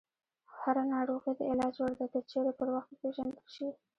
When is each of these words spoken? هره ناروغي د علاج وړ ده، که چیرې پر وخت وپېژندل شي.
هره 0.59 0.83
ناروغي 0.93 1.31
د 1.35 1.41
علاج 1.51 1.75
وړ 1.79 1.91
ده، 1.99 2.05
که 2.13 2.19
چیرې 2.29 2.53
پر 2.59 2.67
وخت 2.75 2.89
وپېژندل 2.91 3.47
شي. 3.55 3.67